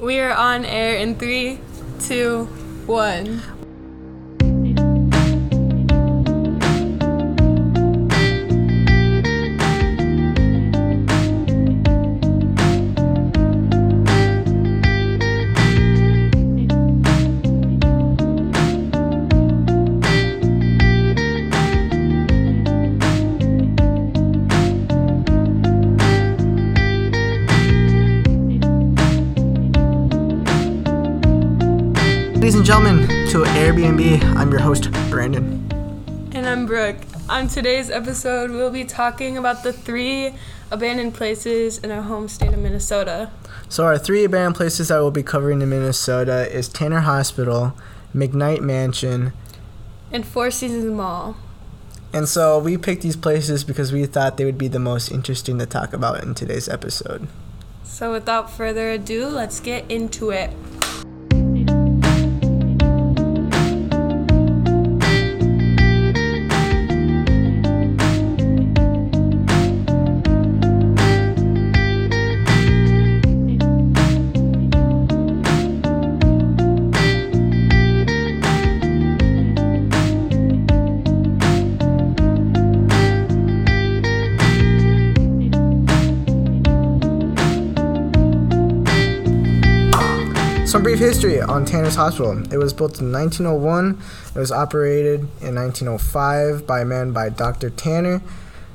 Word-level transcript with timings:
We 0.00 0.18
are 0.20 0.32
on 0.32 0.64
air 0.64 0.96
in 0.96 1.16
three, 1.16 1.60
two, 2.00 2.46
one. 2.86 3.42
Ladies 32.50 32.58
and 32.58 32.66
gentlemen, 32.66 33.28
to 33.28 33.44
Airbnb. 33.44 34.24
I'm 34.34 34.50
your 34.50 34.58
host, 34.58 34.90
Brandon. 35.08 35.70
And 36.32 36.44
I'm 36.44 36.66
Brooke. 36.66 36.96
On 37.28 37.46
today's 37.46 37.92
episode, 37.92 38.50
we'll 38.50 38.72
be 38.72 38.84
talking 38.84 39.38
about 39.38 39.62
the 39.62 39.72
three 39.72 40.34
abandoned 40.68 41.14
places 41.14 41.78
in 41.78 41.92
our 41.92 42.02
home 42.02 42.26
state 42.26 42.52
of 42.52 42.58
Minnesota. 42.58 43.30
So, 43.68 43.84
our 43.84 43.98
three 43.98 44.24
abandoned 44.24 44.56
places 44.56 44.88
that 44.88 44.96
we'll 44.96 45.12
be 45.12 45.22
covering 45.22 45.62
in 45.62 45.68
Minnesota 45.68 46.52
is 46.52 46.68
Tanner 46.68 47.02
Hospital, 47.02 47.72
McKnight 48.12 48.62
Mansion, 48.62 49.32
And 50.10 50.26
Four 50.26 50.50
Seasons 50.50 50.86
Mall. 50.86 51.36
and 52.12 52.28
so 52.28 52.58
we 52.58 52.76
picked 52.76 53.02
these 53.02 53.14
places 53.14 53.62
because 53.62 53.92
we 53.92 54.06
thought 54.06 54.38
they 54.38 54.44
would 54.44 54.58
be 54.58 54.66
the 54.66 54.80
most 54.80 55.12
interesting 55.12 55.60
to 55.60 55.66
talk 55.66 55.92
about 55.92 56.24
in 56.24 56.34
today's 56.34 56.68
episode. 56.68 57.28
So 57.84 58.10
without 58.10 58.50
further 58.50 58.90
ado, 58.90 59.28
let's 59.28 59.60
get 59.60 59.88
into 59.88 60.30
it. 60.30 60.50
History 91.00 91.40
on 91.40 91.64
Tanner's 91.64 91.94
Hospital. 91.94 92.42
It 92.52 92.58
was 92.58 92.74
built 92.74 93.00
in 93.00 93.10
1901. 93.10 93.98
It 94.34 94.38
was 94.38 94.52
operated 94.52 95.20
in 95.40 95.54
1905 95.54 96.66
by 96.66 96.82
a 96.82 96.84
man 96.84 97.12
by 97.12 97.30
Dr. 97.30 97.70
Tanner. 97.70 98.20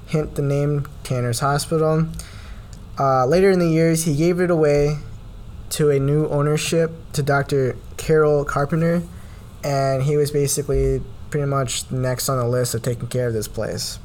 Hint 0.08 0.34
the 0.34 0.42
name 0.42 0.88
Tanner's 1.04 1.42
Hospital. 1.42 2.08
Uh, 2.98 3.28
later 3.28 3.52
in 3.52 3.60
the 3.60 3.70
years, 3.70 4.06
he 4.06 4.16
gave 4.16 4.40
it 4.40 4.50
away 4.50 4.98
to 5.70 5.92
a 5.92 6.00
new 6.00 6.28
ownership 6.30 6.92
to 7.14 7.22
Dr. 7.22 7.78
Carol 7.98 8.44
Carpenter, 8.44 9.04
and 9.64 10.02
he 10.02 10.18
was 10.18 10.32
basically 10.32 11.04
pretty 11.30 11.46
much 11.46 11.92
next 11.92 12.28
on 12.28 12.40
the 12.40 12.48
list 12.48 12.74
of 12.74 12.82
taking 12.82 13.08
care 13.08 13.28
of 13.28 13.34
this 13.34 13.48
place. 13.48 14.00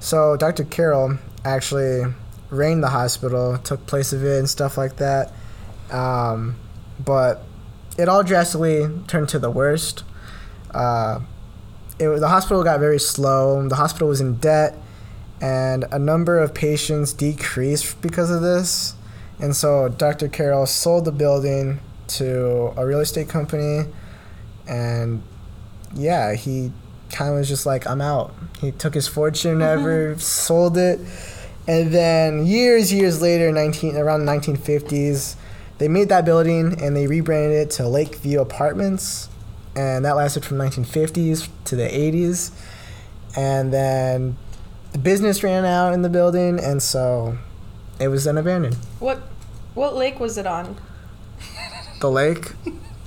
So 0.00 0.36
Dr. 0.36 0.64
Carroll 0.64 1.18
actually 1.44 2.12
ran 2.50 2.80
the 2.80 2.88
hospital, 2.88 3.56
took 3.58 3.86
place 3.86 4.12
of 4.12 4.24
it, 4.24 4.40
and 4.40 4.50
stuff 4.50 4.76
like 4.76 4.96
that. 4.96 5.32
Um, 5.92 6.56
but 6.98 7.44
it 7.98 8.08
all 8.08 8.22
drastically 8.22 8.88
turned 9.06 9.28
to 9.30 9.38
the 9.38 9.50
worst. 9.50 10.04
Uh, 10.72 11.20
it, 11.98 12.08
the 12.20 12.28
hospital 12.28 12.64
got 12.64 12.80
very 12.80 12.98
slow. 12.98 13.66
The 13.68 13.76
hospital 13.76 14.08
was 14.08 14.20
in 14.20 14.36
debt, 14.36 14.76
and 15.40 15.84
a 15.90 15.98
number 15.98 16.38
of 16.38 16.54
patients 16.54 17.12
decreased 17.12 18.00
because 18.00 18.30
of 18.30 18.42
this. 18.42 18.94
And 19.38 19.54
so 19.54 19.88
Dr. 19.88 20.28
Carroll 20.28 20.66
sold 20.66 21.04
the 21.04 21.12
building 21.12 21.80
to 22.08 22.72
a 22.76 22.86
real 22.86 23.00
estate 23.00 23.28
company, 23.28 23.86
and 24.66 25.22
yeah, 25.94 26.34
he 26.34 26.72
kind 27.10 27.30
of 27.30 27.38
was 27.38 27.48
just 27.48 27.66
like, 27.66 27.86
I'm 27.86 28.00
out. 28.00 28.34
He 28.60 28.72
took 28.72 28.94
his 28.94 29.08
fortune, 29.08 29.60
ever 29.60 30.18
sold 30.18 30.76
it, 30.78 31.00
and 31.66 31.92
then 31.92 32.46
years, 32.46 32.92
years 32.92 33.22
later, 33.22 33.52
19 33.52 33.96
around 33.96 34.24
the 34.24 34.32
1950s, 34.32 35.36
they 35.82 35.88
made 35.88 36.08
that 36.10 36.24
building 36.24 36.80
and 36.80 36.94
they 36.96 37.08
rebranded 37.08 37.58
it 37.58 37.70
to 37.72 37.88
Lakeview 37.88 38.40
Apartments, 38.40 39.28
and 39.74 40.04
that 40.04 40.14
lasted 40.14 40.44
from 40.44 40.58
1950s 40.58 41.48
to 41.64 41.74
the 41.74 41.88
80s, 41.88 42.52
and 43.36 43.72
then 43.72 44.36
the 44.92 44.98
business 44.98 45.42
ran 45.42 45.64
out 45.64 45.92
in 45.92 46.02
the 46.02 46.08
building, 46.08 46.60
and 46.60 46.80
so 46.80 47.36
it 47.98 48.06
was 48.06 48.22
then 48.22 48.38
abandoned. 48.38 48.76
What 49.00 49.22
what 49.74 49.96
lake 49.96 50.20
was 50.20 50.38
it 50.38 50.46
on? 50.46 50.76
The 52.00 52.10
lake. 52.10 52.52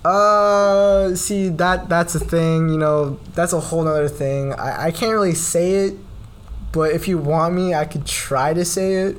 Uh, 0.03 1.15
see 1.15 1.47
that 1.47 1.87
that's 1.87 2.13
a 2.13 2.19
thing. 2.19 2.67
You 2.67 2.77
know, 2.77 3.19
that's 3.35 3.53
a 3.53 3.59
whole 3.61 3.85
nother 3.85 4.09
thing. 4.09 4.51
I, 4.53 4.87
I 4.87 4.91
can't 4.91 5.13
really 5.13 5.33
say 5.33 5.87
it, 5.87 5.93
but 6.73 6.91
if 6.91 7.07
you 7.07 7.17
want 7.17 7.55
me, 7.55 7.73
I 7.73 7.85
could 7.85 8.05
try 8.05 8.53
to 8.53 8.65
say 8.65 8.95
it. 8.95 9.17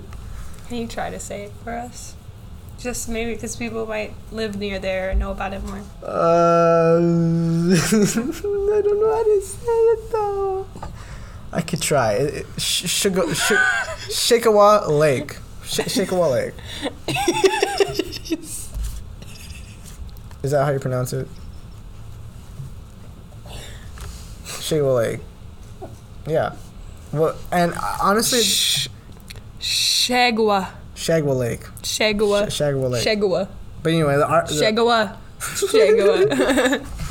Can 0.69 0.77
you 0.77 0.87
try 0.87 1.09
to 1.09 1.19
say 1.19 1.45
it 1.45 1.53
for 1.65 1.73
us? 1.73 2.17
Just 2.79 3.09
maybe 3.09 3.35
because 3.35 3.57
people 3.57 3.87
might 3.87 4.13
live 4.31 4.57
near 4.57 4.79
there 4.79 5.11
and 5.11 5.19
know 5.19 5.31
about 5.31 5.53
it 5.55 5.63
more. 5.65 5.81
Uh, 6.03 6.99
I 6.99 7.01
don't 8.83 9.01
know 9.01 9.13
how 9.15 9.25
to 9.25 9.41
say 9.43 9.67
it 9.67 10.13
though. 10.13 10.67
I 11.53 11.63
could 11.63 11.81
try. 11.81 12.13
It, 12.15 12.35
it, 12.35 12.47
sh- 12.61 12.85
Shiga- 12.85 13.35
sh- 13.35 14.11
Shikawa 14.13 14.89
Lake. 14.89 15.37
Sh- 15.65 15.81
Shikawa 15.81 16.31
Lake. 16.31 16.55
Is 20.43 20.51
that 20.51 20.65
how 20.65 20.71
you 20.73 20.79
pronounce 20.79 21.13
it? 21.13 21.27
Shikawa 24.45 24.97
Lake. 24.97 25.21
Yeah. 26.27 26.55
Well, 27.13 27.37
and 27.51 27.73
honestly, 28.03 28.43
Sh- 28.43 28.89
Shagwa. 29.61 30.69
Shagwa 30.97 31.37
Lake. 31.37 31.61
Shagwa. 31.83 32.51
Sh- 32.51 32.61
Shagwa 32.61 32.91
Lake. 32.91 33.07
Shagwa. 33.07 33.49
But 33.83 33.93
anyway, 33.93 34.17
the, 34.17 34.27
ar- 34.27 34.47
the, 34.47 34.55
Shagwa. 34.55 35.17
Shagwa. 35.39 36.87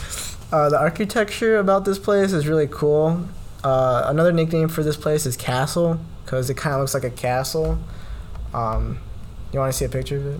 Uh, 0.51 0.69
the 0.69 0.79
architecture 0.79 1.57
about 1.57 1.83
this 1.85 1.97
place 1.97 2.31
is 2.31 2.47
really 2.47 2.67
cool. 2.67 3.27
Uh, 3.63 4.03
another 4.05 4.31
nickname 4.31 4.69
for 4.69 4.83
this 4.83 4.95
place 4.95 5.25
is 5.25 5.35
Castle 5.35 5.99
because 6.23 6.49
it 6.51 6.55
kind 6.55 6.75
of 6.75 6.81
looks 6.81 6.93
like 6.93 7.03
a 7.03 7.09
castle. 7.09 7.79
Um, 8.53 8.99
you 9.51 9.59
want 9.59 9.73
to 9.73 9.77
see 9.77 9.85
a 9.85 9.89
picture 9.89 10.17
of 10.17 10.25
it? 10.27 10.39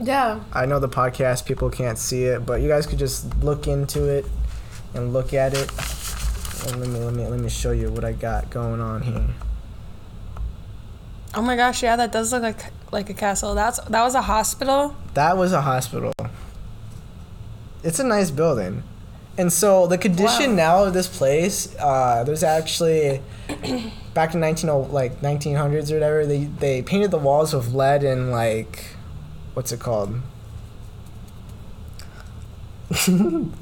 yeah. 0.00 0.40
I 0.52 0.66
know 0.66 0.80
the 0.80 0.88
podcast 0.88 1.46
people 1.46 1.70
can't 1.70 1.96
see 1.98 2.24
it, 2.24 2.44
but 2.44 2.60
you 2.60 2.68
guys 2.68 2.84
could 2.86 2.98
just 2.98 3.32
look 3.42 3.68
into 3.68 4.04
it 4.04 4.26
and 4.92 5.12
look 5.12 5.32
at 5.32 5.54
it. 5.54 5.70
And 6.66 6.80
let 6.80 6.88
me 6.90 6.98
let 6.98 7.14
me 7.14 7.24
let 7.26 7.38
me 7.40 7.48
show 7.48 7.70
you 7.70 7.90
what 7.90 8.04
I 8.04 8.12
got 8.12 8.50
going 8.50 8.80
on 8.80 9.02
here. 9.02 9.24
Oh 11.34 11.42
my 11.42 11.56
gosh, 11.56 11.82
yeah, 11.82 11.96
that 11.96 12.10
does 12.12 12.32
look 12.32 12.42
like 12.42 12.72
like 12.90 13.10
a 13.10 13.14
castle. 13.14 13.54
That's 13.54 13.78
that 13.80 14.02
was 14.02 14.14
a 14.14 14.22
hospital. 14.22 14.96
That 15.14 15.36
was 15.36 15.52
a 15.52 15.60
hospital. 15.60 16.12
It's 17.82 17.98
a 17.98 18.04
nice 18.04 18.30
building. 18.30 18.82
And 19.36 19.52
so 19.52 19.86
the 19.86 19.98
condition 19.98 20.50
Wow. 20.50 20.56
now 20.56 20.84
of 20.84 20.94
this 20.94 21.06
place, 21.06 21.72
uh, 21.78 22.24
there's 22.24 22.42
actually 22.42 23.20
back 24.14 24.34
in 24.34 24.40
19 24.40 24.90
like 24.90 25.20
1900s 25.20 25.90
or 25.90 25.94
whatever, 25.94 26.26
they 26.26 26.44
they 26.44 26.82
painted 26.82 27.10
the 27.10 27.18
walls 27.18 27.54
with 27.54 27.72
lead 27.72 28.02
and 28.02 28.32
like 28.32 28.96
what's 29.54 29.70
it 29.70 29.80
called? 29.80 30.20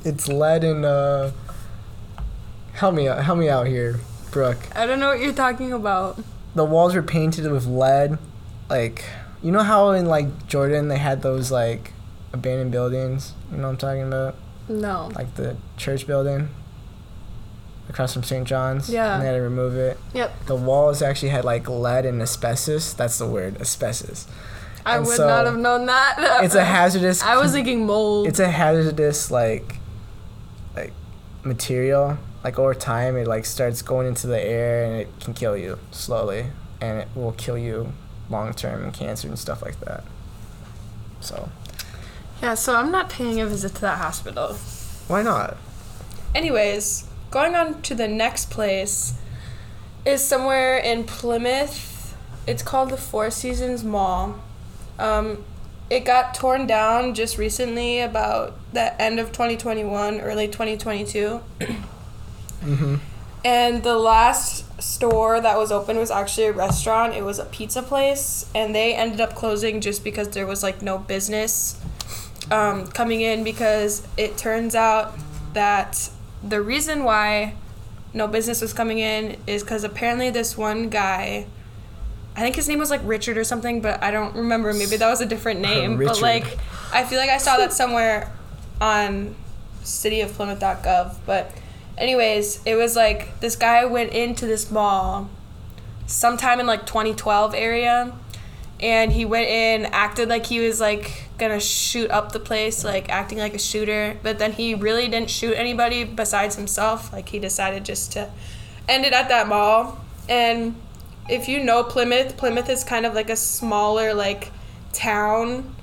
it's 0.04 0.28
lead 0.28 0.62
and 0.62 0.84
uh 0.84 1.30
help 2.74 2.94
me 2.94 3.08
out 3.08 3.22
help 3.24 3.38
me 3.38 3.48
out 3.48 3.66
here, 3.66 3.98
Brooke. 4.30 4.68
I 4.74 4.86
don't 4.86 5.00
know 5.00 5.08
what 5.08 5.20
you're 5.20 5.32
talking 5.32 5.72
about. 5.72 6.18
The 6.56 6.64
walls 6.64 6.94
were 6.94 7.02
painted 7.02 7.50
with 7.52 7.66
lead 7.66 8.18
like 8.68 9.04
you 9.42 9.52
know 9.52 9.62
how 9.62 9.90
in 9.92 10.06
like 10.06 10.48
Jordan 10.48 10.88
they 10.88 10.98
had 10.98 11.22
those 11.22 11.50
like 11.52 11.92
abandoned 12.32 12.72
buildings, 12.72 13.32
you 13.50 13.58
know 13.58 13.64
what 13.64 13.68
I'm 13.70 13.76
talking 13.76 14.02
about? 14.02 14.34
No. 14.68 15.12
like 15.14 15.34
the 15.36 15.56
church 15.76 16.06
building 16.08 16.48
across 17.88 18.12
from 18.12 18.24
St. 18.24 18.46
John's. 18.48 18.90
Yeah. 18.90 19.14
And 19.14 19.22
they 19.22 19.26
had 19.28 19.34
to 19.36 19.40
remove 19.42 19.76
it. 19.76 19.96
Yep. 20.12 20.46
The 20.46 20.56
walls 20.56 21.02
actually 21.02 21.28
had 21.28 21.44
like 21.44 21.68
lead 21.68 22.04
and 22.04 22.20
asbestos. 22.20 22.92
That's 22.94 23.18
the 23.18 23.26
word, 23.28 23.60
asbestos. 23.60 24.26
I 24.84 24.96
And 24.96 25.06
would 25.06 25.16
so- 25.16 25.26
not 25.28 25.46
have 25.46 25.56
known 25.56 25.86
that. 25.86 26.40
It's 26.44 26.54
a 26.56 26.64
hazardous. 26.64 27.22
I 27.22 27.36
was 27.36 27.52
thinking 27.52 27.86
mold. 27.86 28.26
It's 28.26 28.40
a 28.40 28.50
hazardous 28.50 29.30
like, 29.30 29.76
like, 30.74 30.92
material. 31.44 32.18
Like 32.46 32.60
over 32.60 32.75
time, 32.75 33.16
it 33.16 33.26
like 33.26 33.44
starts 33.44 33.82
going 33.82 34.06
into 34.06 34.28
the 34.28 34.40
air 34.40 34.84
and 34.84 35.00
it 35.00 35.08
can 35.19 35.34
kill 35.34 35.56
you 35.56 35.81
slowly, 35.90 36.46
and 36.81 37.00
it 37.00 37.08
will 37.12 37.32
kill 37.32 37.58
you 37.58 37.93
long 38.31 38.54
term 38.54 38.84
and 38.84 38.94
cancer 38.94 39.26
and 39.26 39.37
stuff 39.37 39.62
like 39.62 39.81
that. 39.81 40.04
So, 41.19 41.48
Yeah, 42.40 42.54
so 42.54 42.76
I'm 42.76 42.93
not 42.93 43.10
paying 43.10 43.40
a 43.40 43.46
visit 43.46 43.75
to 43.75 43.81
that 43.81 43.98
hospital. 43.98 44.52
Why 45.08 45.22
not? 45.22 45.56
Anyways, 46.37 47.08
going 47.32 47.56
on 47.56 47.82
to 47.82 47.96
the 47.96 48.06
next 48.06 48.49
place 48.49 49.14
is 50.04 50.25
somewhere 50.25 50.78
in 50.78 51.02
Plymouth. 51.02 52.16
It's 52.46 52.62
called 52.62 52.90
the 52.90 52.96
Four 52.96 53.32
Seasons 53.32 53.82
Mall. 53.82 54.37
Um, 55.00 55.44
it 55.90 56.04
got 56.04 56.32
torn 56.32 56.69
down 56.69 57.12
just 57.14 57.38
recently, 57.38 57.99
about 57.99 58.56
the 58.72 59.02
end 59.02 59.19
of 59.19 59.32
2021, 59.32 60.20
early 60.20 60.46
2022. 60.46 61.40
Mm-hmm. 62.66 62.96
And 63.44 63.84
the 63.84 63.96
last 63.96 64.64
store 64.82 65.40
that 65.40 65.56
was 65.56 65.70
open 65.70 65.98
was 65.98 66.10
actually 66.10 66.46
a 66.46 66.52
restaurant. 66.52 67.14
It 67.14 67.22
was 67.22 67.38
a 67.38 67.44
pizza 67.44 67.80
place, 67.82 68.46
and 68.54 68.74
they 68.74 68.94
ended 68.94 69.20
up 69.20 69.34
closing 69.36 69.80
just 69.80 70.02
because 70.02 70.30
there 70.30 70.46
was 70.46 70.64
like 70.64 70.82
no 70.82 70.98
business 70.98 71.80
um, 72.50 72.88
coming 72.88 73.20
in. 73.20 73.44
Because 73.44 74.06
it 74.16 74.36
turns 74.36 74.74
out 74.74 75.14
that 75.52 76.10
the 76.42 76.60
reason 76.60 77.04
why 77.04 77.54
no 78.12 78.26
business 78.26 78.60
was 78.60 78.72
coming 78.72 78.98
in 78.98 79.36
is 79.46 79.62
because 79.62 79.84
apparently 79.84 80.30
this 80.30 80.56
one 80.56 80.88
guy, 80.88 81.46
I 82.34 82.40
think 82.40 82.56
his 82.56 82.68
name 82.68 82.80
was 82.80 82.90
like 82.90 83.00
Richard 83.04 83.38
or 83.38 83.44
something, 83.44 83.80
but 83.80 84.02
I 84.02 84.10
don't 84.10 84.34
remember. 84.34 84.72
Maybe 84.72 84.96
that 84.96 85.08
was 85.08 85.20
a 85.20 85.26
different 85.26 85.60
name. 85.70 85.98
but 85.98 86.20
like, 86.20 86.58
I 86.92 87.04
feel 87.04 87.20
like 87.20 87.30
I 87.30 87.38
saw 87.38 87.58
that 87.58 87.72
somewhere 87.72 88.32
on 88.80 89.36
cityofplymouth.gov. 89.84 91.16
But 91.24 91.52
anyways, 91.98 92.60
it 92.64 92.76
was 92.76 92.96
like 92.96 93.40
this 93.40 93.56
guy 93.56 93.84
went 93.84 94.12
into 94.12 94.46
this 94.46 94.70
mall 94.70 95.28
sometime 96.06 96.60
in 96.60 96.66
like 96.66 96.87
2012 96.87 97.54
area 97.54 98.12
and 98.81 99.12
he 99.12 99.25
went 99.25 99.48
in 99.48 99.87
acted 99.87 100.28
like 100.28 100.46
he 100.46 100.60
was 100.60 100.81
like 100.81 101.25
gonna 101.38 101.58
shoot 101.58 102.10
up 102.10 102.32
the 102.32 102.38
place 102.38 102.84
like 102.84 103.08
acting 103.08 103.38
like 103.38 103.54
a 103.54 103.58
shooter 103.58 104.16
but 104.22 104.38
then 104.38 104.52
he 104.52 104.75
really 104.75 105.08
didn't 105.08 105.31
shoot 105.31 105.54
anybody 105.54 106.04
besides 106.04 106.56
himself. 106.56 107.12
Like 107.12 107.28
he 107.28 107.38
decided 107.38 107.84
just 107.84 108.12
to 108.12 108.31
end 108.88 109.04
it 109.04 109.12
at 109.12 109.28
that 109.28 109.49
mall. 109.49 109.99
And 110.28 110.76
if 111.28 111.49
you 111.49 111.62
know 111.62 111.82
plymouth 111.82 112.37
plymouth 112.37 112.69
is 112.69 112.84
kind 112.84 113.04
of 113.04 113.14
like 113.14 113.31
a 113.31 113.37
smaller 113.37 114.14
like 114.14 114.52
town 114.92 115.75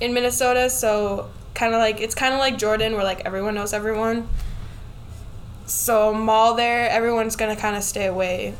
in 0.00 0.14
minnesota 0.14 0.70
so 0.70 1.28
kind 1.54 1.74
of 1.74 1.78
like 1.78 2.00
it's 2.00 2.14
kind 2.14 2.32
of 2.32 2.40
like 2.40 2.56
jordan 2.56 2.94
where 2.94 3.04
like 3.04 3.20
everyone 3.24 3.54
knows 3.54 3.72
everyone 3.72 4.28
so 5.68 6.12
mall 6.12 6.54
there 6.54 6.88
everyone's 6.90 7.36
gonna 7.36 7.54
kind 7.56 7.76
of 7.76 7.82
stay 7.84 8.06
away 8.06 8.54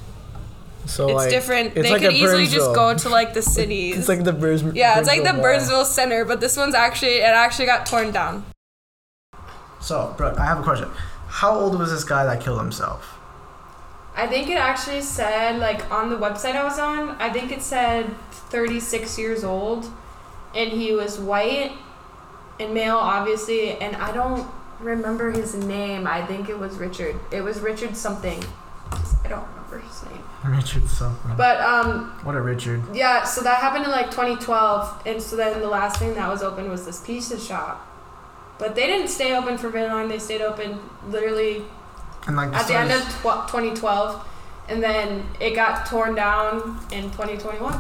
So 0.87 1.07
it's 1.09 1.15
like, 1.17 1.31
different. 1.31 1.67
it's 1.77 1.83
they 1.87 1.91
like 1.93 2.03
could 2.03 2.13
a 2.13 2.15
easily 2.15 2.47
just 2.47 2.75
go 2.75 2.95
to 2.97 3.09
like 3.09 3.35
the 3.35 3.43
cities. 3.43 3.97
It's 3.99 4.09
like 4.09 4.25
the 4.25 4.33
Burns. 4.33 4.63
yeah, 4.75 4.99
it's 4.99 5.09
like 5.09 5.23
the 5.25 5.33
Mall. 5.35 5.43
Burnsville 5.43 5.85
Center, 5.85 6.25
but 6.25 6.41
this 6.41 6.57
one's 6.57 6.75
actually 6.75 7.17
it 7.19 7.25
actually 7.45 7.67
got 7.67 7.85
torn 7.85 8.11
down. 8.13 8.45
So, 9.81 10.15
Brooke, 10.17 10.39
I 10.39 10.45
have 10.47 10.61
a 10.61 10.63
question. 10.63 10.89
How 11.29 11.53
old 11.59 11.79
was 11.79 11.91
this 11.91 12.05
guy 12.05 12.25
that 12.25 12.41
killed 12.41 12.59
himself? 12.59 13.19
I 14.17 14.27
think 14.27 14.49
it 14.49 14.57
actually 14.57 15.03
said 15.03 15.59
like 15.59 15.91
on 15.93 16.09
the 16.11 16.17
website 16.17 16.57
I 16.57 16.65
was 16.65 16.79
on. 16.79 17.11
I 17.21 17.31
think 17.31 17.53
it 17.53 17.63
said 17.63 18.07
36 18.51 19.19
years 19.19 19.45
old, 19.45 19.87
and 20.55 20.71
he 20.73 20.93
was 20.93 21.19
white 21.19 21.73
and 22.59 22.75
male, 22.75 22.97
obviously. 22.97 23.73
And 23.79 23.95
I 23.97 24.11
don't 24.13 24.49
remember 24.81 25.31
his 25.31 25.55
name. 25.55 26.07
I 26.07 26.25
think 26.25 26.49
it 26.49 26.59
was 26.59 26.77
Richard. 26.77 27.17
It 27.31 27.43
was 27.43 27.61
Richard 27.61 27.97
something. 27.97 28.43
I 29.25 29.29
don't 29.29 29.47
remember 29.49 29.79
his 29.81 30.03
name. 30.05 30.23
Richard 30.45 30.89
something. 30.89 31.35
But 31.37 31.61
um, 31.61 32.11
what 32.23 32.35
a 32.37 32.41
Richard. 32.41 32.83
Yeah, 32.95 33.25
so 33.25 33.43
that 33.43 33.59
happened 33.59 33.85
in 33.85 33.91
like 33.91 34.11
2012, 34.11 35.03
and 35.07 35.21
so 35.23 35.37
then 35.37 35.61
the 35.61 35.69
last 35.69 35.99
thing 35.99 36.15
that 36.15 36.29
was 36.29 36.43
open 36.43 36.71
was 36.71 36.87
this 36.87 37.01
pizza 37.01 37.39
shop. 37.39 37.85
But 38.59 38.75
they 38.75 38.87
didn't 38.87 39.09
stay 39.09 39.37
open 39.37 39.59
for 39.59 39.69
very 39.69 39.89
long. 39.89 40.09
They 40.09 40.19
stayed 40.19 40.41
open 40.41 40.79
literally 41.09 41.63
And 42.27 42.37
like 42.37 42.53
at 42.53 42.67
the 42.67 42.75
end 42.75 42.91
of 42.93 43.01
stores- 43.03 43.45
tw- 43.47 43.51
2012, 43.51 44.27
and 44.69 44.83
then 44.83 45.27
it 45.41 45.55
got 45.55 45.87
torn 45.87 46.15
down 46.15 46.79
in 46.93 47.05
2021, 47.11 47.73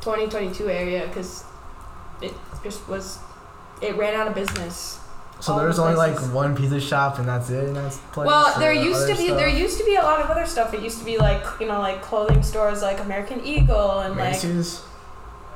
2022 0.00 0.68
area 0.70 1.06
because 1.06 1.44
it 2.20 2.32
just 2.62 2.86
was 2.88 3.18
it 3.80 3.96
ran 3.96 4.14
out 4.14 4.28
of 4.28 4.34
business. 4.34 4.98
So 5.42 5.52
all 5.52 5.58
there 5.58 5.66
was 5.68 5.76
the 5.76 5.82
only 5.82 5.96
like 5.96 6.16
one 6.32 6.54
pizza 6.56 6.80
shop 6.80 7.18
and 7.18 7.26
that's 7.28 7.50
it. 7.50 7.64
And 7.64 7.76
that's 7.76 7.98
place, 8.12 8.26
Well, 8.28 8.58
there 8.60 8.72
used 8.72 9.08
to 9.08 9.14
be 9.16 9.26
stuff? 9.26 9.38
there 9.38 9.48
used 9.48 9.76
to 9.78 9.84
be 9.84 9.96
a 9.96 10.02
lot 10.02 10.20
of 10.20 10.30
other 10.30 10.46
stuff. 10.46 10.72
It 10.72 10.82
used 10.82 10.98
to 11.00 11.04
be 11.04 11.18
like 11.18 11.44
you 11.60 11.66
know 11.66 11.80
like 11.80 12.00
clothing 12.00 12.42
stores 12.42 12.80
like 12.82 13.00
American 13.00 13.44
Eagle 13.44 13.98
and 14.00 14.16
like 14.16 14.40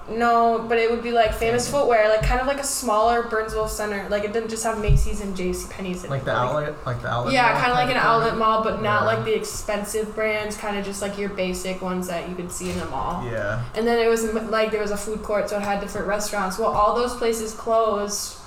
No, 0.08 0.64
but 0.68 0.78
it 0.78 0.88
would 0.90 1.02
be 1.02 1.10
like 1.10 1.34
famous 1.34 1.68
footwear, 1.68 2.08
like 2.08 2.22
kind 2.22 2.40
of 2.40 2.46
like 2.46 2.60
a 2.60 2.64
smaller 2.64 3.24
Burnsville 3.24 3.66
center. 3.68 4.08
Like 4.08 4.22
it 4.24 4.32
didn't 4.32 4.50
just 4.50 4.62
have 4.62 4.80
Macy's 4.80 5.20
and 5.20 5.36
J.C. 5.36 5.68
Penney's 5.72 6.04
like 6.06 6.22
it. 6.22 6.24
the 6.26 6.30
outlet, 6.32 6.74
like 6.86 7.02
the 7.02 7.08
outlet. 7.08 7.34
Yeah, 7.34 7.52
kind 7.60 7.72
of 7.72 7.76
like 7.76 7.90
an 7.90 7.96
outlet 7.96 8.36
mall, 8.38 8.62
but 8.62 8.82
not 8.82 9.02
Yeah. 9.02 9.06
like 9.06 9.24
the 9.24 9.34
expensive 9.34 10.14
brands. 10.14 10.56
Kind 10.56 10.78
of 10.78 10.84
just 10.84 11.02
like 11.02 11.18
your 11.18 11.30
basic 11.30 11.82
ones 11.82 12.06
that 12.06 12.28
you 12.28 12.34
could 12.36 12.52
see 12.52 12.70
in 12.70 12.78
the 12.78 12.86
mall. 12.86 13.24
Yeah. 13.24 13.64
And 13.74 13.84
then 13.86 13.98
it 13.98 14.08
was 14.08 14.24
like 14.32 14.70
there 14.70 14.82
was 14.82 14.92
a 14.92 14.96
food 14.96 15.22
court, 15.24 15.50
so 15.50 15.56
it 15.58 15.62
had 15.62 15.80
different 15.80 16.06
restaurants. 16.06 16.56
Well, 16.58 16.70
all 16.70 16.94
those 16.94 17.14
places 17.16 17.52
closed, 17.52 18.38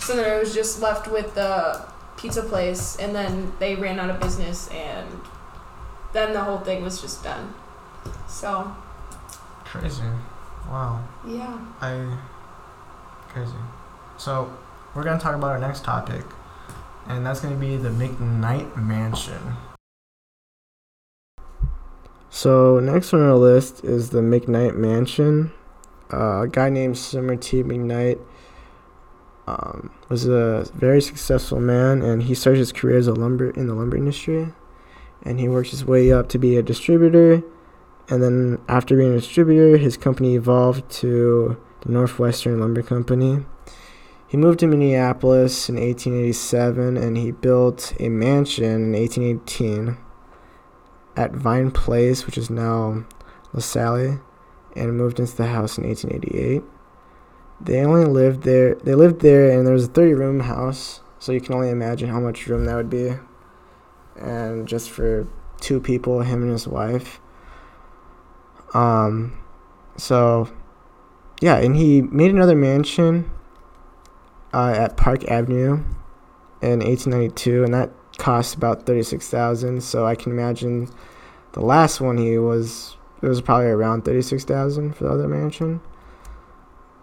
so 0.00 0.16
then 0.16 0.30
I 0.30 0.38
was 0.38 0.54
just 0.54 0.82
left 0.82 1.08
with 1.08 1.34
the 1.34 1.86
pizza 2.16 2.42
place, 2.42 2.96
and 2.96 3.14
then 3.14 3.52
they 3.58 3.76
ran 3.76 4.00
out 4.00 4.10
of 4.10 4.20
business, 4.20 4.68
and 4.68 5.06
then 6.12 6.32
the 6.32 6.40
whole 6.40 6.58
thing 6.58 6.82
was 6.82 7.00
just 7.00 7.22
done. 7.22 7.54
So 8.28 8.74
Crazy. 9.64 10.02
Wow. 10.68 11.04
yeah. 11.26 11.58
I. 11.80 12.18
Crazy. 13.28 13.52
So, 14.18 14.52
we're 14.94 15.04
gonna 15.04 15.20
talk 15.20 15.36
about 15.36 15.50
our 15.50 15.58
next 15.58 15.84
topic, 15.84 16.24
and 17.06 17.24
that's 17.24 17.40
gonna 17.40 17.54
be 17.54 17.76
the 17.76 17.90
McKnight 17.90 18.76
Mansion. 18.76 19.56
So 22.30 22.80
next 22.80 23.12
on 23.12 23.20
our 23.22 23.34
list 23.34 23.84
is 23.84 24.10
the 24.10 24.20
McKnight 24.20 24.76
Mansion. 24.76 25.52
Uh, 26.12 26.42
a 26.42 26.48
guy 26.48 26.70
named 26.70 26.98
Sumner 26.98 27.36
T. 27.36 27.62
McKnight 27.62 28.18
um, 29.50 29.90
was 30.08 30.26
a 30.26 30.66
very 30.74 31.00
successful 31.00 31.60
man, 31.60 32.02
and 32.02 32.22
he 32.22 32.34
started 32.34 32.58
his 32.58 32.72
career 32.72 32.98
as 32.98 33.06
a 33.06 33.14
lumber 33.14 33.50
in 33.50 33.66
the 33.66 33.74
lumber 33.74 33.96
industry, 33.96 34.52
and 35.22 35.40
he 35.40 35.48
worked 35.48 35.70
his 35.70 35.84
way 35.84 36.12
up 36.12 36.28
to 36.28 36.38
be 36.38 36.56
a 36.56 36.62
distributor, 36.62 37.42
and 38.08 38.22
then 38.22 38.60
after 38.68 38.96
being 38.96 39.12
a 39.12 39.20
distributor, 39.20 39.76
his 39.76 39.96
company 39.96 40.34
evolved 40.34 40.88
to 40.90 41.60
the 41.82 41.92
Northwestern 41.92 42.60
Lumber 42.60 42.82
Company. 42.82 43.44
He 44.28 44.36
moved 44.36 44.60
to 44.60 44.66
Minneapolis 44.66 45.68
in 45.68 45.76
1887, 45.76 46.96
and 46.96 47.16
he 47.16 47.32
built 47.32 47.94
a 47.98 48.08
mansion 48.08 48.94
in 48.94 49.00
1818 49.00 49.96
at 51.16 51.32
Vine 51.32 51.70
Place, 51.70 52.26
which 52.26 52.38
is 52.38 52.50
now 52.50 53.04
LaSalle, 53.52 54.20
and 54.76 54.96
moved 54.96 55.18
into 55.18 55.36
the 55.36 55.46
house 55.46 55.78
in 55.78 55.84
1888. 55.84 56.62
They 57.60 57.84
only 57.84 58.06
lived 58.06 58.42
there. 58.42 58.74
They 58.76 58.94
lived 58.94 59.20
there, 59.20 59.50
and 59.50 59.66
there 59.66 59.74
was 59.74 59.86
a 59.86 59.90
30-room 59.90 60.40
house, 60.40 61.00
so 61.18 61.32
you 61.32 61.40
can 61.40 61.54
only 61.54 61.70
imagine 61.70 62.08
how 62.08 62.20
much 62.20 62.46
room 62.46 62.64
that 62.64 62.76
would 62.76 62.90
be. 62.90 63.14
And 64.16 64.66
just 64.66 64.90
for 64.90 65.26
two 65.60 65.80
people, 65.80 66.22
him 66.22 66.42
and 66.42 66.52
his 66.52 66.66
wife. 66.66 67.20
Um, 68.72 69.38
so 69.96 70.48
yeah, 71.40 71.56
and 71.56 71.76
he 71.76 72.02
made 72.02 72.30
another 72.30 72.54
mansion 72.54 73.30
uh, 74.52 74.74
at 74.76 74.96
Park 74.96 75.24
Avenue 75.24 75.82
in 76.62 76.80
1892, 76.80 77.64
and 77.64 77.74
that 77.74 77.90
cost 78.18 78.54
about 78.54 78.86
36,000. 78.86 79.82
So 79.82 80.06
I 80.06 80.14
can 80.14 80.32
imagine 80.32 80.88
the 81.52 81.60
last 81.60 82.00
one 82.00 82.18
he 82.18 82.38
was 82.38 82.96
it 83.22 83.28
was 83.28 83.42
probably 83.42 83.66
around 83.66 84.04
36,000 84.04 84.94
for 84.96 85.04
the 85.04 85.10
other 85.10 85.28
mansion. 85.28 85.80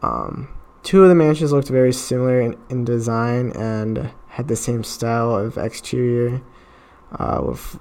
Um, 0.02 0.50
two 0.84 1.04
of 1.04 1.10
the 1.10 1.16
mansions 1.16 1.52
looked 1.52 1.70
very 1.70 1.94
similar 1.94 2.40
in, 2.40 2.58
in 2.70 2.86
design 2.86 3.52
and 3.52 4.12
had 4.28 4.48
the 4.48 4.56
same 4.56 4.84
style 4.84 5.36
of 5.36 5.58
exterior 5.58 6.42
uh, 7.18 7.42
with 7.44 7.80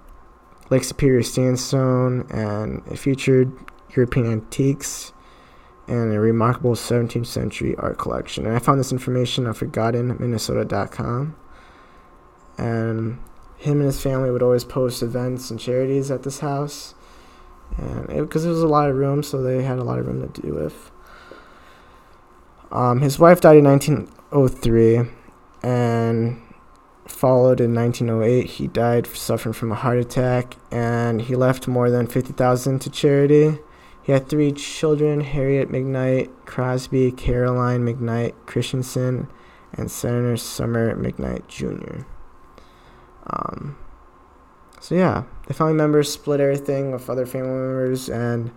Lake 0.71 0.85
Superior 0.85 1.23
sandstone, 1.23 2.27
and 2.31 2.83
it 2.91 2.99
featured 2.99 3.53
European 3.95 4.33
antiques 4.33 5.13
and 5.89 6.13
a 6.13 6.19
remarkable 6.19 6.73
17th 6.73 7.27
century 7.27 7.77
art 7.79 7.99
collection. 7.99 8.47
And 8.47 8.57
I 8.57 8.59
found 8.59 8.81
this 8.81 8.91
information 8.91 9.47
on 9.47 9.55
ForgottenMinnesota.com. 9.55 11.37
And 12.59 13.19
him 13.59 13.79
and 13.79 13.87
his 13.87 14.03
family 14.03 14.31
would 14.31 14.43
always 14.43 14.65
post 14.65 15.03
events 15.03 15.51
and 15.51 15.61
charities 15.61 16.11
at 16.11 16.23
this 16.23 16.41
house, 16.41 16.95
and 17.77 18.07
because 18.07 18.45
it, 18.45 18.49
was 18.49 18.63
a 18.63 18.69
lot 18.69 18.89
of 18.89 18.97
room, 18.97 19.23
so 19.23 19.43
they 19.43 19.63
had 19.63 19.79
a 19.79 19.85
lot 19.85 19.99
of 19.99 20.07
room 20.07 20.27
to 20.27 20.41
do 20.41 20.55
with. 20.55 20.91
Um, 22.73 23.01
his 23.01 23.19
wife 23.19 23.41
died 23.41 23.59
in 23.59 23.65
1903, 23.65 25.09
and 25.63 26.43
followed 27.07 27.61
in 27.61 27.75
1908. 27.75 28.47
He 28.47 28.67
died 28.67 29.07
suffering 29.07 29.53
from 29.53 29.73
a 29.73 29.77
heart 29.77 29.99
attack, 29.99 30.57
and 30.71 31.23
he 31.23 31.37
left 31.37 31.69
more 31.69 31.91
than 31.91 32.07
50,000 32.07 32.81
to 32.81 32.91
charity. 32.91 33.59
He 34.03 34.13
had 34.13 34.29
three 34.29 34.53
children 34.53 35.21
Harriet 35.21 35.69
McKnight 35.71 36.31
Crosby, 36.45 37.13
Caroline 37.13 37.85
McKnight 37.85 38.35
Christensen, 38.47 39.29
and 39.73 39.91
Senator 39.91 40.37
Sumner 40.37 40.95
McKnight 40.97 41.49
Jr. 41.49 42.05
Um, 43.29 43.77
so, 44.81 44.95
yeah, 44.95 45.25
the 45.49 45.55
family 45.55 45.75
members 45.75 46.13
split 46.13 46.41
everything 46.41 46.93
with 46.93 47.11
other 47.11 47.27
family 47.27 47.49
members, 47.49 48.09
and 48.09 48.53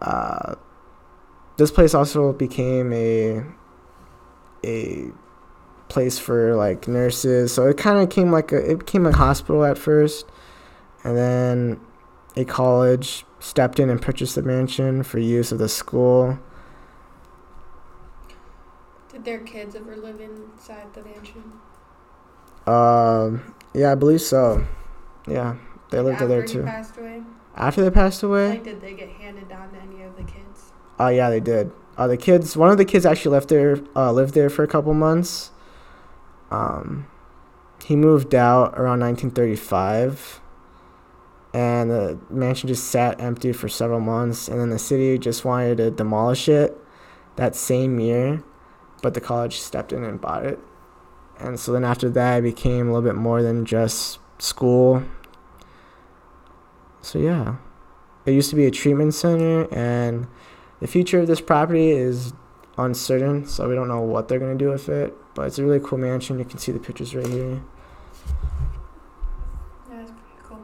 uh, 0.00 0.54
this 1.58 1.70
place 1.70 1.92
also 1.94 2.32
became 2.32 2.92
a 2.92 3.44
a 4.64 5.10
place 5.88 6.18
for 6.18 6.54
like 6.56 6.88
nurses. 6.88 7.52
So 7.52 7.66
it 7.68 7.76
kind 7.76 7.98
of 7.98 8.08
came 8.08 8.32
like 8.32 8.52
a 8.52 8.70
it 8.70 8.78
became 8.78 9.04
a 9.06 9.14
hospital 9.14 9.64
at 9.64 9.76
first, 9.76 10.24
and 11.04 11.16
then 11.16 11.80
a 12.36 12.44
college 12.44 13.24
stepped 13.40 13.78
in 13.78 13.90
and 13.90 14.00
purchased 14.00 14.34
the 14.36 14.42
mansion 14.42 15.02
for 15.02 15.18
use 15.18 15.52
of 15.52 15.58
the 15.58 15.68
school. 15.68 16.38
Did 19.10 19.24
their 19.24 19.40
kids 19.40 19.74
ever 19.74 19.96
live 19.96 20.20
inside 20.20 20.94
the 20.94 21.02
mansion? 21.02 21.52
Um, 22.66 23.54
yeah, 23.74 23.92
I 23.92 23.94
believe 23.94 24.20
so. 24.20 24.66
Yeah, 25.26 25.56
they 25.90 26.00
lived 26.00 26.14
After 26.22 26.28
there 26.28 26.42
he 26.42 26.48
too. 26.48 26.62
passed 26.62 26.96
away? 26.98 27.22
After 27.56 27.82
they 27.82 27.90
passed 27.90 28.22
away, 28.22 28.50
Like, 28.50 28.64
did 28.64 28.80
they 28.80 28.94
get 28.94 29.08
handed 29.08 29.48
down 29.48 29.70
to 29.72 29.76
any 29.80 30.02
of 30.02 30.16
the 30.16 30.22
kids? 30.22 30.72
Oh 30.98 31.08
yeah, 31.08 31.30
they 31.30 31.40
did. 31.40 31.70
Uh, 31.96 32.06
the 32.06 32.16
kids, 32.16 32.56
one 32.56 32.70
of 32.70 32.78
the 32.78 32.84
kids 32.84 33.06
actually 33.06 33.32
left 33.32 33.48
there, 33.48 33.80
uh, 33.94 34.12
lived 34.12 34.34
there 34.34 34.50
for 34.50 34.62
a 34.62 34.68
couple 34.68 34.94
months. 34.94 35.50
Um, 36.50 37.06
he 37.84 37.96
moved 37.96 38.34
out 38.34 38.74
around 38.78 39.00
1935, 39.00 40.40
and 41.52 41.90
the 41.90 42.18
mansion 42.30 42.68
just 42.68 42.84
sat 42.84 43.20
empty 43.20 43.52
for 43.52 43.68
several 43.68 44.00
months. 44.00 44.48
And 44.48 44.60
then 44.60 44.70
the 44.70 44.78
city 44.78 45.18
just 45.18 45.44
wanted 45.44 45.78
to 45.78 45.90
demolish 45.90 46.48
it 46.48 46.76
that 47.36 47.54
same 47.54 48.00
year, 48.00 48.42
but 49.02 49.14
the 49.14 49.20
college 49.20 49.58
stepped 49.58 49.92
in 49.92 50.04
and 50.04 50.20
bought 50.20 50.46
it. 50.46 50.58
And 51.38 51.58
so 51.58 51.72
then 51.72 51.84
after 51.84 52.10
that, 52.10 52.38
it 52.38 52.42
became 52.42 52.88
a 52.88 52.92
little 52.92 53.08
bit 53.08 53.14
more 53.14 53.42
than 53.42 53.64
just 53.64 54.18
school. 54.38 55.04
So 57.00 57.18
yeah, 57.18 57.56
it 58.26 58.32
used 58.32 58.50
to 58.50 58.56
be 58.56 58.66
a 58.66 58.70
treatment 58.70 59.14
center 59.14 59.72
and. 59.72 60.26
The 60.80 60.86
future 60.86 61.20
of 61.20 61.26
this 61.26 61.40
property 61.40 61.90
is 61.90 62.32
uncertain, 62.76 63.46
so 63.46 63.68
we 63.68 63.74
don't 63.74 63.88
know 63.88 64.00
what 64.00 64.28
they're 64.28 64.38
gonna 64.38 64.54
do 64.54 64.70
with 64.70 64.88
it. 64.88 65.14
But 65.34 65.48
it's 65.48 65.58
a 65.58 65.64
really 65.64 65.80
cool 65.80 65.98
mansion. 65.98 66.38
You 66.38 66.44
can 66.44 66.58
see 66.58 66.72
the 66.72 66.78
pictures 66.78 67.14
right 67.14 67.26
here. 67.26 67.62
Yeah, 69.90 69.96
that's 69.96 70.10
pretty 70.12 70.42
cool. 70.44 70.60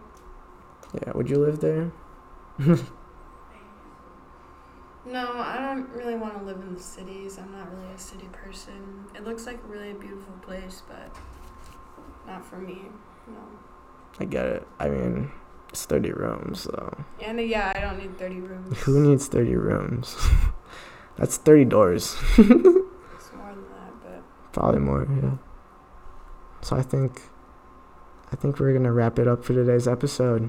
Yeah, 0.94 1.12
would 1.14 1.28
you 1.28 1.38
live 1.38 1.60
there? 1.60 1.92
No, 5.06 5.32
I 5.34 5.58
don't 5.58 5.88
really 5.90 6.14
want 6.14 6.38
to 6.38 6.44
live 6.44 6.56
in 6.62 6.74
the 6.74 6.80
cities. 6.80 7.38
I'm 7.38 7.52
not 7.52 7.70
really 7.70 7.92
a 7.94 7.98
city 7.98 8.26
person. 8.32 9.04
It 9.14 9.24
looks 9.24 9.44
like 9.46 9.62
a 9.62 9.66
really 9.66 9.92
beautiful 9.92 10.32
place, 10.40 10.82
but 10.88 11.14
not 12.26 12.44
for 12.44 12.56
me. 12.56 12.86
No. 13.28 13.36
I 14.18 14.24
get 14.24 14.46
it. 14.46 14.68
I 14.78 14.88
mean, 14.88 15.30
it's 15.74 15.86
30 15.86 16.12
rooms, 16.12 16.64
though. 16.70 17.04
And 17.20 17.40
uh, 17.40 17.42
yeah, 17.42 17.72
I 17.74 17.80
don't 17.80 17.98
need 17.98 18.16
30 18.16 18.40
rooms. 18.40 18.78
who 18.82 19.00
needs 19.00 19.26
30 19.26 19.56
rooms? 19.56 20.16
That's 21.16 21.36
30 21.36 21.64
doors. 21.64 22.16
It's 22.38 23.32
more 23.34 23.50
than 23.50 23.64
that, 23.74 23.92
but 24.04 24.52
Probably 24.52 24.78
more, 24.80 25.04
yeah. 25.20 25.32
So 26.60 26.76
I 26.76 26.82
think, 26.82 27.22
I 28.32 28.36
think 28.36 28.60
we're 28.60 28.72
gonna 28.72 28.92
wrap 28.92 29.18
it 29.18 29.26
up 29.26 29.44
for 29.44 29.52
today's 29.52 29.88
episode. 29.88 30.48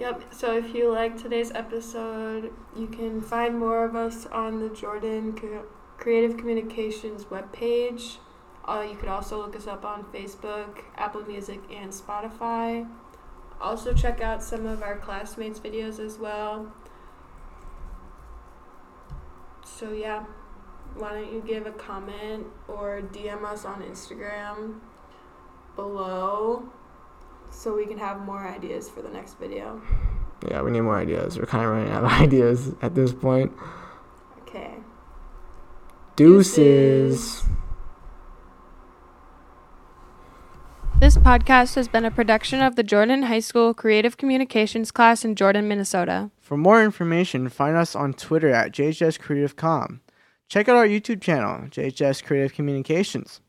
Yep. 0.00 0.34
So 0.34 0.56
if 0.56 0.74
you 0.74 0.90
like 0.90 1.16
today's 1.16 1.52
episode, 1.52 2.52
you 2.76 2.88
can 2.88 3.20
find 3.20 3.56
more 3.58 3.84
of 3.84 3.94
us 3.94 4.26
on 4.26 4.58
the 4.60 4.68
Jordan 4.74 5.32
Co- 5.34 5.64
Creative 5.96 6.36
Communications 6.36 7.24
webpage. 7.26 8.18
Uh, 8.64 8.84
you 8.88 8.96
could 8.96 9.08
also 9.08 9.38
look 9.38 9.54
us 9.56 9.66
up 9.68 9.84
on 9.84 10.04
Facebook, 10.12 10.82
Apple 10.96 11.22
Music, 11.22 11.60
and 11.72 11.90
Spotify. 11.92 12.86
Also, 13.60 13.92
check 13.92 14.20
out 14.20 14.42
some 14.42 14.66
of 14.66 14.82
our 14.82 14.96
classmates' 14.96 15.58
videos 15.58 15.98
as 15.98 16.18
well. 16.18 16.72
So, 19.64 19.92
yeah, 19.92 20.24
why 20.96 21.12
don't 21.12 21.32
you 21.32 21.42
give 21.46 21.66
a 21.66 21.72
comment 21.72 22.46
or 22.68 23.02
DM 23.12 23.44
us 23.44 23.64
on 23.64 23.82
Instagram 23.82 24.80
below 25.76 26.68
so 27.50 27.74
we 27.74 27.86
can 27.86 27.98
have 27.98 28.20
more 28.20 28.46
ideas 28.46 28.88
for 28.88 29.02
the 29.02 29.08
next 29.08 29.38
video? 29.38 29.80
Yeah, 30.48 30.62
we 30.62 30.70
need 30.70 30.80
more 30.82 30.96
ideas. 30.96 31.38
We're 31.38 31.46
kind 31.46 31.64
of 31.64 31.70
running 31.70 31.90
out 31.90 32.04
of 32.04 32.10
ideas 32.22 32.74
at 32.82 32.94
this 32.94 33.12
point. 33.12 33.52
Okay. 34.42 34.74
Deuces. 36.16 37.44
This 41.00 41.16
podcast 41.16 41.76
has 41.76 41.86
been 41.86 42.04
a 42.04 42.10
production 42.10 42.60
of 42.60 42.74
the 42.74 42.82
Jordan 42.82 43.22
High 43.22 43.38
School 43.38 43.72
Creative 43.72 44.16
Communications 44.16 44.90
class 44.90 45.24
in 45.24 45.36
Jordan, 45.36 45.68
Minnesota. 45.68 46.32
For 46.40 46.56
more 46.56 46.82
information, 46.82 47.48
find 47.48 47.76
us 47.76 47.94
on 47.94 48.14
Twitter 48.14 48.48
at 48.48 48.72
JHS 48.72 49.20
Creative 49.20 49.54
Com. 49.54 50.00
Check 50.48 50.68
out 50.68 50.74
our 50.74 50.88
YouTube 50.88 51.20
channel, 51.20 51.68
JHS 51.68 52.24
Creative 52.24 52.52
Communications. 52.52 53.40